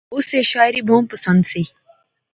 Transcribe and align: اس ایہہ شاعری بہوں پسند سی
اس 0.15 0.27
ایہہ 0.33 0.49
شاعری 0.51 0.81
بہوں 0.87 1.03
پسند 1.11 1.41
سی 1.51 1.61